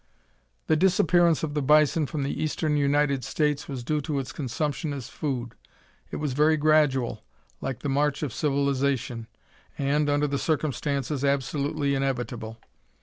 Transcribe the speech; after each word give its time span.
The 0.65 0.75
disappearance 0.75 1.43
of 1.43 1.53
the 1.53 1.61
bison 1.61 2.07
from 2.07 2.23
the 2.23 2.41
eastern 2.41 2.75
United 2.75 3.23
States 3.23 3.67
was 3.67 3.83
due 3.83 4.01
to 4.01 4.17
its 4.17 4.31
consumption 4.31 4.93
as 4.93 5.09
food. 5.09 5.53
It 6.09 6.15
was 6.15 6.33
very 6.33 6.57
gradual, 6.57 7.23
like 7.61 7.81
the 7.81 7.87
march 7.87 8.23
of 8.23 8.33
civilization, 8.33 9.27
and, 9.77 10.09
under 10.09 10.25
the 10.25 10.39
circumstances, 10.39 11.23
absolutely 11.23 11.93
inevitable. 11.93 12.57